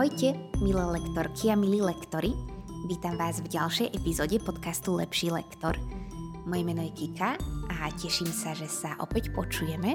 [0.00, 0.32] Ahojte,
[0.64, 2.32] milé lektorky a milí lektory.
[2.88, 5.76] Vítam vás v ďalšej epizóde podcastu Lepší lektor.
[6.48, 7.36] Moje meno je Kika
[7.68, 9.92] a teším sa, že sa opäť počujeme.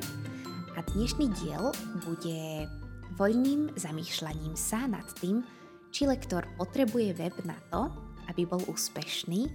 [0.77, 1.73] A dnešný diel
[2.05, 2.69] bude
[3.17, 5.41] voľným zamýšľaním sa nad tým,
[5.89, 7.89] či lektor potrebuje web na to,
[8.29, 9.49] aby bol úspešný,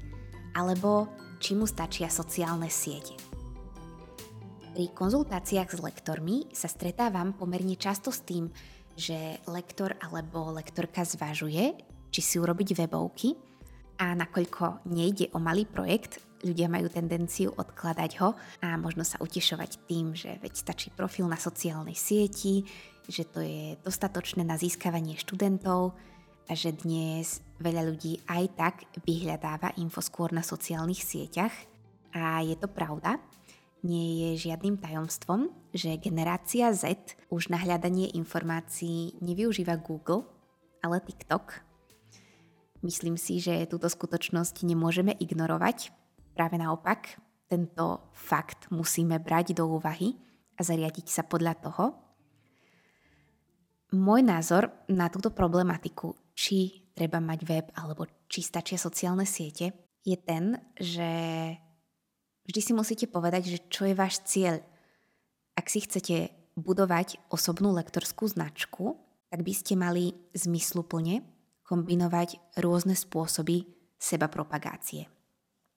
[0.59, 3.15] alebo či mu stačia sociálne siete.
[4.75, 8.51] Pri konzultáciách s lektormi sa stretávam pomerne často s tým,
[8.97, 11.75] že lektor alebo lektorka zvažuje,
[12.11, 13.39] či si urobiť webovky
[14.01, 18.33] a nakoľko nejde o malý projekt, ľudia majú tendenciu odkladať ho
[18.65, 22.65] a možno sa utešovať tým, že veď stačí profil na sociálnej sieti,
[23.05, 25.93] že to je dostatočné na získavanie študentov
[26.49, 31.53] a že dnes veľa ľudí aj tak vyhľadáva info skôr na sociálnych sieťach.
[32.11, 33.23] A je to pravda,
[33.85, 40.29] nie je žiadnym tajomstvom, že generácia Z už na hľadanie informácií nevyužíva Google,
[40.85, 41.65] ale TikTok.
[42.81, 45.93] Myslím si, že túto skutočnosť nemôžeme ignorovať.
[46.33, 50.17] Práve naopak, tento fakt musíme brať do úvahy
[50.57, 51.85] a zariadiť sa podľa toho.
[53.91, 60.17] Môj názor na túto problematiku, či treba mať web alebo či stačia sociálne siete, je
[60.17, 61.11] ten, že
[62.49, 64.63] Vždy si musíte povedať, že čo je váš cieľ.
[65.57, 68.97] Ak si chcete budovať osobnú lektorskú značku,
[69.31, 71.23] tak by ste mali zmysluplne
[71.63, 73.63] kombinovať rôzne spôsoby
[73.95, 75.07] seba propagácie.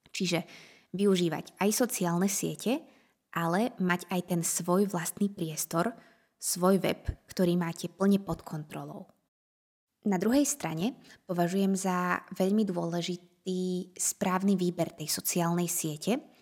[0.10, 0.46] Čiže
[0.94, 2.82] využívať aj sociálne siete,
[3.34, 5.94] ale mať aj ten svoj vlastný priestor,
[6.38, 9.10] svoj web, ktorý máte plne pod kontrolou.
[10.04, 16.33] Na druhej strane považujem za veľmi dôležitý správny výber tej sociálnej siete,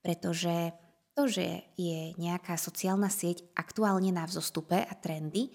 [0.00, 0.72] pretože
[1.14, 5.52] to, že je nejaká sociálna sieť aktuálne na vzostupe a trendy,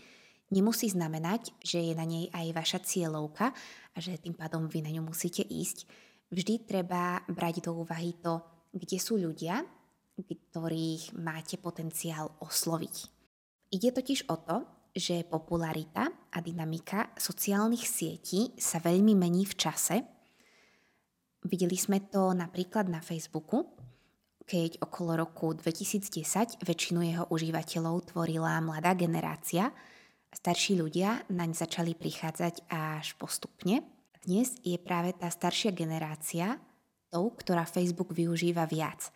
[0.53, 3.49] nemusí znamenať, že je na nej aj vaša cieľovka
[3.93, 5.89] a že tým pádom vy na ňu musíte ísť.
[6.29, 8.41] Vždy treba brať do úvahy to,
[8.75, 9.63] kde sú ľudia,
[10.15, 12.95] ktorých máte potenciál osloviť.
[13.73, 14.57] Ide totiž o to,
[14.95, 19.97] že popularita a dynamika sociálnych sietí sa veľmi mení v čase.
[21.43, 23.75] Videli sme to napríklad na Facebooku,
[24.45, 29.73] keď okolo roku 2010 väčšinu jeho užívateľov tvorila mladá generácia,
[30.29, 33.81] starší ľudia naň začali prichádzať až postupne.
[34.21, 36.61] Dnes je práve tá staršia generácia
[37.09, 39.09] tou, ktorá Facebook využíva viac.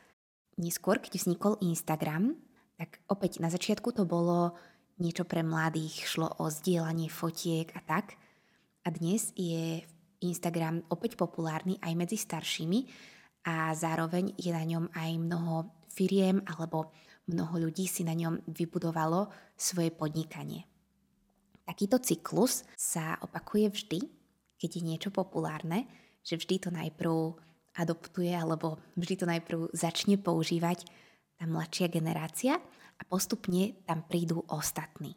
[0.57, 2.33] Neskôr, keď vznikol Instagram,
[2.79, 4.57] tak opäť na začiatku to bolo
[4.99, 8.17] niečo pre mladých, šlo o zdieľanie fotiek a tak.
[8.83, 9.83] A dnes je
[10.23, 12.79] Instagram opäť populárny aj medzi staršími,
[13.45, 15.55] a zároveň je na ňom aj mnoho
[15.91, 16.91] firiem alebo
[17.29, 20.65] mnoho ľudí si na ňom vybudovalo svoje podnikanie.
[21.63, 23.99] Takýto cyklus sa opakuje vždy,
[24.57, 25.85] keď je niečo populárne,
[26.25, 27.37] že vždy to najprv
[27.77, 30.89] adoptuje alebo vždy to najprv začne používať
[31.37, 32.57] tá mladšia generácia
[32.99, 35.15] a postupne tam prídu ostatní.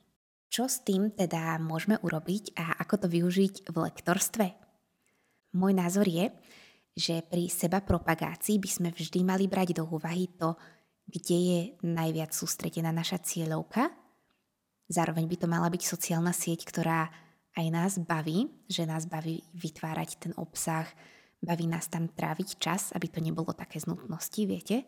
[0.52, 4.46] Čo s tým teda môžeme urobiť a ako to využiť v lektorstve?
[5.56, 6.28] Môj názor je,
[6.92, 10.52] že pri seba propagácii by sme vždy mali brať do úvahy to,
[11.08, 13.90] kde je najviac sústredená naša cieľovka.
[14.92, 17.08] Zároveň by to mala byť sociálna sieť, ktorá
[17.56, 20.88] aj nás baví, že nás baví vytvárať ten obsah,
[21.40, 24.84] baví nás tam tráviť čas, aby to nebolo také z nutnosti, viete.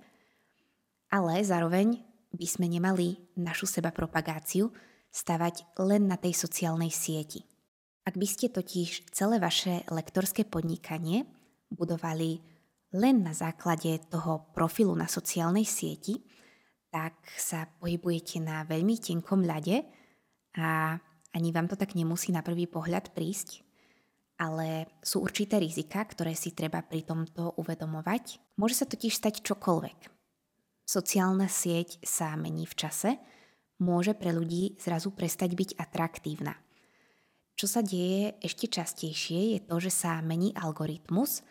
[1.12, 2.00] Ale zároveň
[2.34, 4.72] by sme nemali našu seba propagáciu
[5.14, 7.46] stavať len na tej sociálnej sieti.
[8.04, 11.24] Ak by ste totiž celé vaše lektorské podnikanie
[11.74, 12.40] budovali
[12.94, 16.22] len na základe toho profilu na sociálnej sieti,
[16.94, 19.82] tak sa pohybujete na veľmi tenkom ľade
[20.54, 20.94] a
[21.34, 23.66] ani vám to tak nemusí na prvý pohľad prísť,
[24.38, 28.54] ale sú určité rizika, ktoré si treba pri tomto uvedomovať.
[28.54, 29.98] Môže sa totiž stať čokoľvek.
[30.86, 33.10] Sociálna sieť sa mení v čase,
[33.82, 36.54] môže pre ľudí zrazu prestať byť atraktívna.
[37.54, 41.42] Čo sa deje ešte častejšie je to, že sa mení algoritmus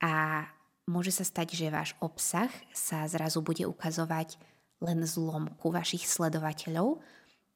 [0.00, 0.44] a
[0.88, 4.40] môže sa stať, že váš obsah sa zrazu bude ukazovať
[4.80, 7.04] len zlomku vašich sledovateľov,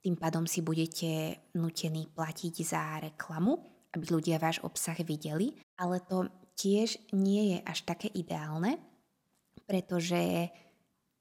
[0.05, 3.57] tým pádom si budete nutení platiť za reklamu,
[3.97, 6.29] aby ľudia váš obsah videli, ale to
[6.61, 8.77] tiež nie je až také ideálne,
[9.65, 10.53] pretože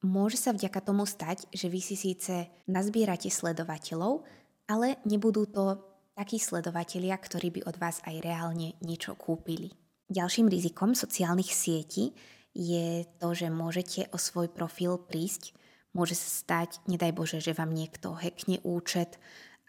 [0.04, 4.28] môže sa vďaka tomu stať, že vy si síce nazbierate sledovateľov,
[4.68, 5.80] ale nebudú to
[6.12, 9.82] takí sledovatelia, ktorí by od vás aj reálne niečo kúpili.
[10.12, 12.12] Ďalším rizikom sociálnych sietí
[12.54, 15.56] je to, že môžete o svoj profil prísť.
[15.94, 19.18] Môže sa stať, nedaj Bože, že vám niekto hackne účet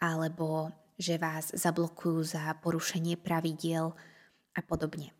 [0.01, 3.91] alebo že vás zablokujú za porušenie pravidiel
[4.55, 5.11] a podobne.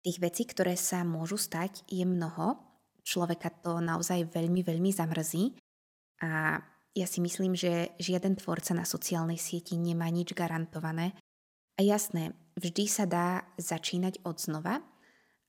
[0.00, 2.56] Tých vecí, ktoré sa môžu stať, je mnoho.
[3.04, 5.56] Človeka to naozaj veľmi, veľmi zamrzí.
[6.24, 6.62] A
[6.96, 11.12] ja si myslím, že žiaden tvorca na sociálnej sieti nemá nič garantované.
[11.80, 14.84] A jasné, vždy sa dá začínať od znova,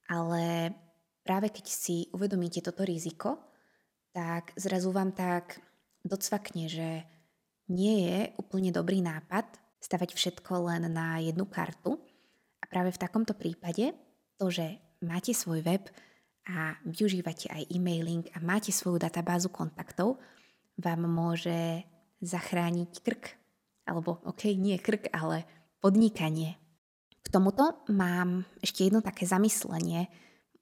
[0.08, 0.72] ale
[1.20, 3.36] práve keď si uvedomíte toto riziko,
[4.16, 5.60] tak zrazu vám tak
[6.00, 7.04] docvakne, že
[7.68, 9.44] nie je úplne dobrý nápad
[9.76, 12.00] stavať všetko len na jednu kartu.
[12.60, 13.92] A práve v takomto prípade
[14.40, 15.84] to, že máte svoj web
[16.48, 20.16] a využívate aj e-mailing a máte svoju databázu kontaktov,
[20.80, 21.84] vám môže
[22.24, 23.36] zachrániť krk.
[23.84, 25.44] Alebo, ok, nie krk, ale
[25.82, 26.54] podnikanie.
[27.20, 30.06] K tomuto mám ešte jedno také zamyslenie.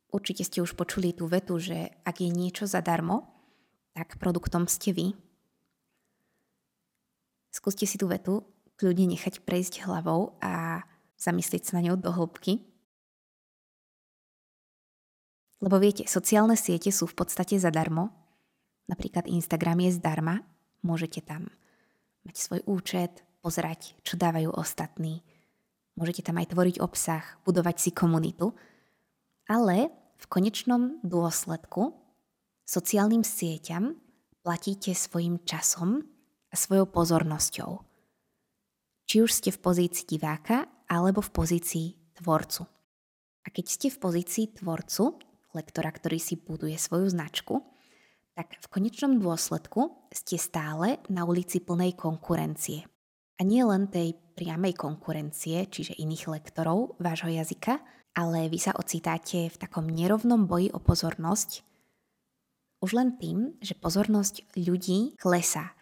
[0.08, 3.28] Určite ste už počuli tú vetu, že ak je niečo zadarmo,
[3.92, 5.12] tak produktom ste vy.
[7.52, 8.48] Skúste si tú vetu
[8.80, 10.80] kľudne nechať prejsť hlavou a
[11.20, 12.64] zamyslieť sa na ňou do hĺbky.
[15.60, 18.08] Lebo viete, sociálne siete sú v podstate zadarmo.
[18.88, 20.40] Napríklad Instagram je zdarma,
[20.80, 21.52] môžete tam
[22.24, 25.24] mať svoj účet, pozerať, čo dávajú ostatní.
[25.96, 28.56] Môžete tam aj tvoriť obsah, budovať si komunitu.
[29.50, 29.90] Ale
[30.20, 31.96] v konečnom dôsledku
[32.64, 33.98] sociálnym sieťam
[34.40, 36.04] platíte svojim časom
[36.48, 37.70] a svojou pozornosťou.
[39.10, 41.86] Či už ste v pozícii diváka alebo v pozícii
[42.22, 42.62] tvorcu.
[43.42, 45.18] A keď ste v pozícii tvorcu,
[45.56, 47.64] lektora, ktorý si buduje svoju značku,
[48.38, 52.86] tak v konečnom dôsledku ste stále na ulici plnej konkurencie.
[53.40, 57.80] A nie len tej priamej konkurencie, čiže iných lektorov vášho jazyka,
[58.12, 61.64] ale vy sa ocitáte v takom nerovnom boji o pozornosť,
[62.84, 65.72] už len tým, že pozornosť ľudí klesá.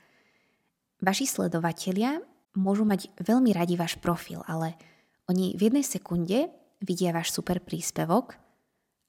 [1.02, 2.18] Vaši sledovatelia
[2.58, 4.74] môžu mať veľmi radi váš profil, ale
[5.30, 6.50] oni v jednej sekunde
[6.82, 8.34] vidia váš super príspevok,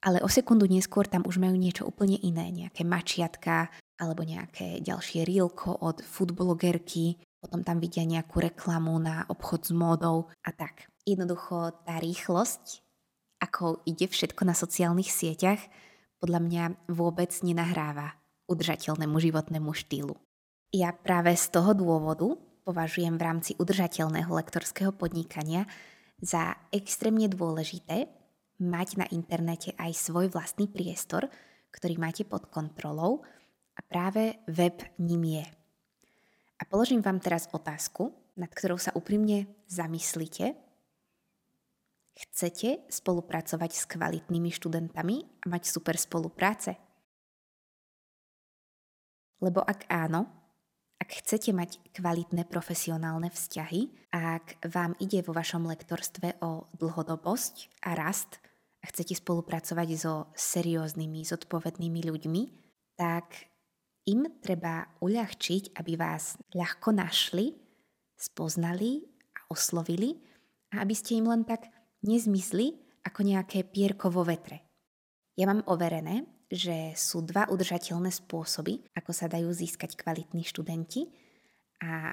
[0.05, 3.69] ale o sekundu neskôr tam už majú niečo úplne iné, nejaké mačiatka
[3.99, 10.27] alebo nejaké ďalšie rílko od foodblogerky, potom tam vidia nejakú reklamu na obchod s módou
[10.43, 10.91] a tak.
[11.07, 12.83] Jednoducho tá rýchlosť,
[13.39, 15.59] ako ide všetko na sociálnych sieťach,
[16.19, 18.19] podľa mňa vôbec nenahráva
[18.51, 20.19] udržateľnému životnému štýlu.
[20.75, 22.35] Ja práve z toho dôvodu
[22.67, 25.65] považujem v rámci udržateľného lektorského podnikania
[26.19, 28.11] za extrémne dôležité
[28.59, 31.31] mať na internete aj svoj vlastný priestor,
[31.71, 33.23] ktorý máte pod kontrolou
[33.73, 35.58] a práve web ním je.
[36.59, 40.59] A položím vám teraz otázku, nad ktorou sa úprimne zamyslite.
[42.19, 46.75] Chcete spolupracovať s kvalitnými študentami a mať super spolupráce?
[49.39, 50.27] Lebo ak áno,
[50.99, 57.95] ak chcete mať kvalitné profesionálne vzťahy, ak vám ide vo vašom lektorstve o dlhodobosť a
[57.95, 58.43] rast
[58.83, 62.41] a chcete spolupracovať so serióznymi, zodpovednými ľuďmi,
[62.99, 63.47] tak
[64.07, 67.55] im treba uľahčiť, aby vás ľahko našli,
[68.15, 69.03] spoznali
[69.35, 70.15] a oslovili
[70.75, 71.67] a aby ste im len tak
[72.05, 74.63] nezmysli ako nejaké pierko vo vetre.
[75.39, 81.07] Ja mám overené, že sú dva udržateľné spôsoby, ako sa dajú získať kvalitní študenti
[81.79, 82.11] a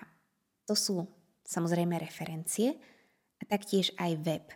[0.66, 1.06] to sú
[1.46, 2.76] samozrejme referencie
[3.40, 4.46] a taktiež aj web.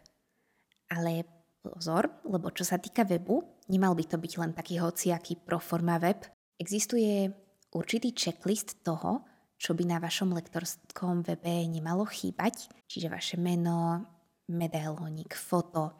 [0.91, 1.27] Ale
[1.63, 6.27] pozor, lebo čo sa týka webu, nemal by to byť len taký hociaký proforma web.
[6.61, 7.33] Existuje
[7.73, 9.25] určitý checklist toho,
[9.57, 14.05] čo by na vašom lektorskom webe nemalo chýbať, čiže vaše meno,
[14.53, 15.97] medailónik, foto,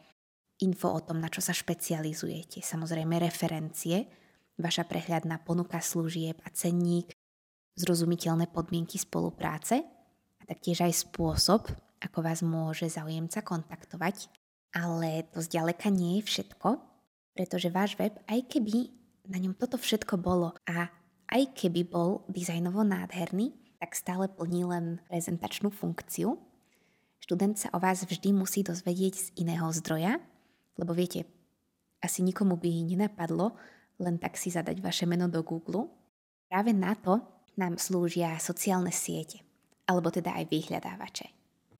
[0.61, 4.05] info o tom, na čo sa špecializujete, samozrejme referencie,
[4.61, 7.09] vaša prehľadná ponuka služieb a cenník,
[7.73, 9.81] zrozumiteľné podmienky spolupráce
[10.37, 14.29] a taktiež aj spôsob, ako vás môže zaujemca kontaktovať.
[14.77, 16.77] Ale to zďaleka nie je všetko,
[17.33, 20.89] pretože váš web, aj keby na ňom toto všetko bolo a
[21.31, 26.37] aj keby bol dizajnovo nádherný, tak stále plní len prezentačnú funkciu.
[27.21, 30.19] Študent sa o vás vždy musí dozvedieť z iného zdroja
[30.81, 31.27] lebo viete,
[32.01, 33.53] asi nikomu by nenapadlo
[34.01, 35.85] len tak si zadať vaše meno do Google.
[36.49, 37.21] Práve na to
[37.53, 39.45] nám slúžia sociálne siete,
[39.85, 41.27] alebo teda aj vyhľadávače.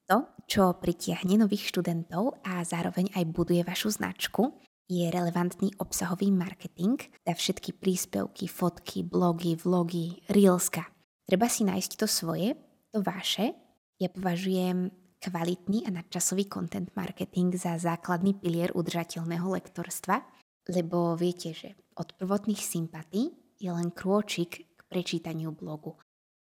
[0.05, 4.53] To, čo pritiahne nových študentov a zároveň aj buduje vašu značku,
[4.91, 10.83] je relevantný obsahový marketing, teda všetky príspevky, fotky, blogy, vlogy, reelska.
[11.23, 12.59] Treba si nájsť to svoje,
[12.91, 13.55] to vaše.
[14.03, 14.91] Ja považujem
[15.23, 20.27] kvalitný a nadčasový content marketing za základný pilier udržateľného lektorstva,
[20.67, 23.31] lebo viete, že od prvotných sympatí
[23.63, 25.95] je len krôčik k prečítaniu blogu.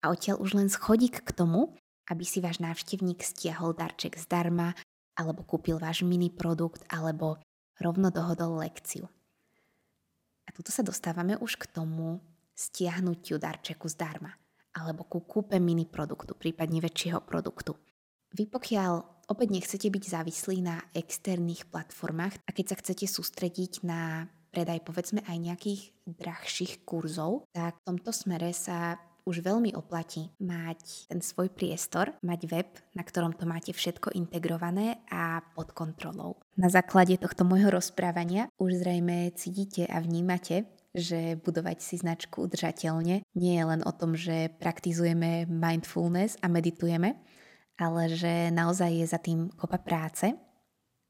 [0.02, 1.78] A odtiaľ už len schodík k tomu,
[2.10, 4.74] aby si váš návštevník stiahol darček zdarma,
[5.14, 7.38] alebo kúpil váš mini produkt, alebo
[7.82, 9.10] rovno dohodol lekciu.
[10.46, 12.22] A tuto sa dostávame už k tomu
[12.54, 14.32] stiahnutiu darčeku zdarma,
[14.78, 17.74] alebo ku kúpe mini produktu, prípadne väčšieho produktu.
[18.32, 24.28] Vy pokiaľ opäť nechcete byť závislí na externých platformách a keď sa chcete sústrediť na
[24.52, 31.12] predaj povedzme aj nejakých drahších kurzov, tak v tomto smere sa už veľmi oplatí mať
[31.12, 36.42] ten svoj priestor, mať web, na ktorom to máte všetko integrované a pod kontrolou.
[36.58, 43.24] Na základe tohto môjho rozprávania už zrejme cítite a vnímate, že budovať si značku udržateľne
[43.24, 47.16] nie je len o tom, že praktizujeme mindfulness a meditujeme,
[47.80, 50.36] ale že naozaj je za tým kopa práce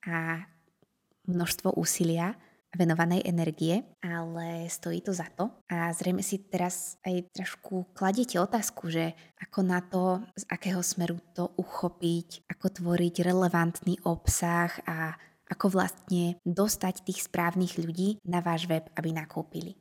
[0.05, 0.45] a
[1.25, 2.37] množstvo úsilia
[2.71, 5.51] venovanej energie, ale stojí to za to.
[5.67, 9.11] A zrejme si teraz aj trošku kladiete otázku, že
[9.43, 15.19] ako na to, z akého smeru to uchopiť, ako tvoriť relevantný obsah a
[15.51, 19.75] ako vlastne dostať tých správnych ľudí na váš web, aby nakúpili.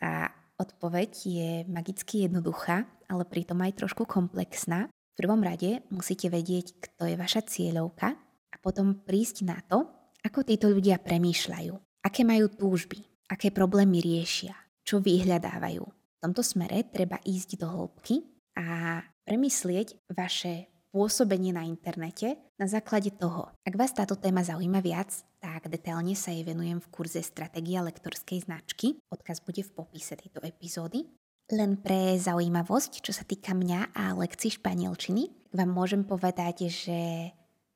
[0.00, 4.88] A odpoveď je magicky jednoduchá, ale pritom aj trošku komplexná.
[4.88, 8.16] V prvom rade musíte vedieť, kto je vaša cieľovka
[8.48, 9.84] a potom prísť na to,
[10.22, 11.74] ako títo ľudia premýšľajú?
[12.06, 13.02] Aké majú túžby?
[13.30, 14.54] Aké problémy riešia?
[14.82, 15.82] Čo vyhľadávajú?
[15.82, 18.22] V tomto smere treba ísť do hĺbky
[18.58, 23.50] a premyslieť vaše pôsobenie na internete na základe toho.
[23.64, 25.10] Ak vás táto téma zaujíma viac,
[25.40, 29.00] tak detailne sa jej venujem v kurze Stratégia lektorskej značky.
[29.08, 31.08] Odkaz bude v popise tejto epizódy.
[31.50, 37.32] Len pre zaujímavosť, čo sa týka mňa a lekcií španielčiny, vám môžem povedať, že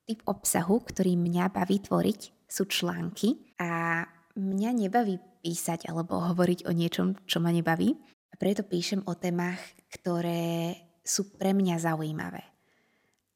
[0.07, 4.03] typ obsahu, ktorý mňa baví tvoriť, sú články a
[4.39, 7.91] mňa nebaví písať alebo hovoriť o niečom, čo ma nebaví.
[8.31, 9.59] A preto píšem o témach,
[9.91, 12.43] ktoré sú pre mňa zaujímavé.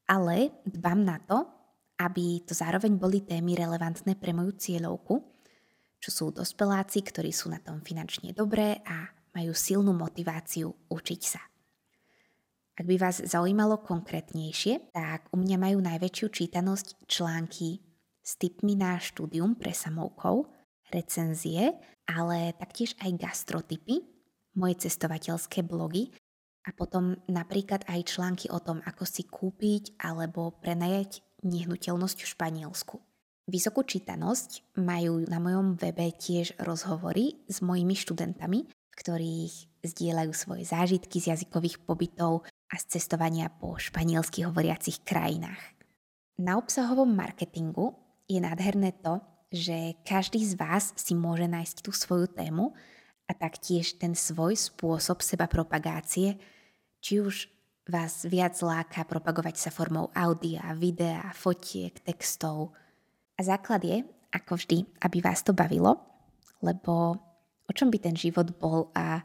[0.08, 1.48] Ale dbám na to,
[2.00, 5.14] aby to zároveň boli témy relevantné pre moju cieľovku,
[6.02, 11.40] čo sú dospeláci, ktorí sú na tom finančne dobré a majú silnú motiváciu učiť sa.
[12.72, 17.91] Ak by vás zaujímalo konkrétnejšie, tak u mňa majú najväčšiu čítanosť články
[18.22, 20.46] s tipmi na štúdium pre samovkov,
[20.94, 21.74] recenzie,
[22.06, 24.02] ale taktiež aj gastrotypy,
[24.54, 26.12] moje cestovateľské blogy
[26.62, 32.96] a potom napríklad aj články o tom, ako si kúpiť alebo prenajať nehnuteľnosť v Španielsku.
[33.50, 40.62] Vysokú čítanosť majú na mojom webe tiež rozhovory s mojimi študentami, v ktorých zdieľajú svoje
[40.62, 45.58] zážitky z jazykových pobytov a z cestovania po španielsky hovoriacich krajinách.
[46.38, 49.20] Na obsahovom marketingu je nádherné to,
[49.52, 52.72] že každý z vás si môže nájsť tú svoju tému
[53.28, 56.40] a taktiež ten svoj spôsob seba propagácie,
[57.04, 57.52] či už
[57.84, 62.72] vás viac láka propagovať sa formou audia, videa, fotiek, textov.
[63.36, 66.00] A základ je, ako vždy, aby vás to bavilo,
[66.64, 67.18] lebo
[67.68, 69.20] o čom by ten život bol a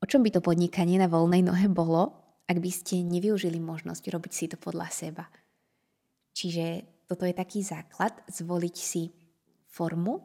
[0.00, 2.14] o čom by to podnikanie na voľnej nohe bolo,
[2.46, 5.24] ak by ste nevyužili možnosť robiť si to podľa seba.
[6.32, 9.14] Čiže toto je taký základ, zvoliť si
[9.70, 10.22] formu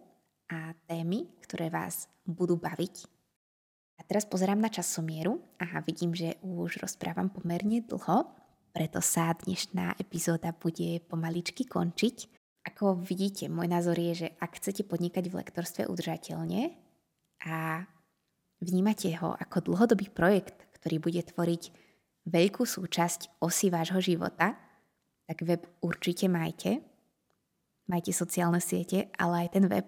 [0.50, 3.06] a témy, ktoré vás budú baviť.
[3.98, 8.26] A teraz pozerám na časomieru a vidím, že už rozprávam pomerne dlho,
[8.72, 12.40] preto sa dnešná epizóda bude pomaličky končiť.
[12.72, 16.72] Ako vidíte, môj názor je, že ak chcete podnikať v lektorstve udržateľne
[17.46, 17.84] a
[18.64, 21.64] vnímate ho ako dlhodobý projekt, ktorý bude tvoriť
[22.32, 24.56] veľkú súčasť osy vášho života,
[25.28, 26.82] tak web určite majte.
[27.90, 29.88] Majte sociálne siete, ale aj ten web.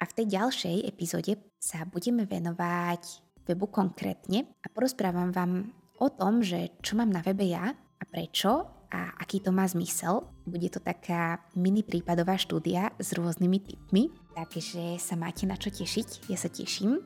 [0.00, 5.70] A v tej ďalšej epizóde sa budeme venovať webu konkrétne a porozprávam vám
[6.02, 10.26] o tom, že čo mám na webe ja a prečo a aký to má zmysel.
[10.42, 16.26] Bude to taká mini prípadová štúdia s rôznymi typmi, takže sa máte na čo tešiť,
[16.26, 16.98] ja sa teším.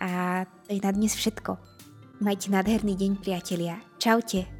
[0.00, 1.56] A to je na dnes všetko.
[2.20, 3.76] Majte nádherný deň, priatelia.
[4.00, 4.55] Čaute.